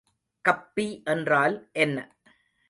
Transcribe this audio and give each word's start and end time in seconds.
கப்பி 0.45 1.03
என்றால் 1.03 1.69
என்ன? 1.71 1.97